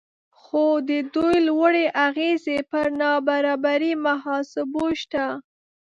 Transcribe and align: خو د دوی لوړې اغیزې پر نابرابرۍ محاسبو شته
خو 0.41 0.65
د 0.89 0.91
دوی 1.13 1.37
لوړې 1.47 1.85
اغیزې 2.07 2.57
پر 2.71 2.85
نابرابرۍ 2.99 3.93
محاسبو 4.05 4.85
شته 5.01 5.25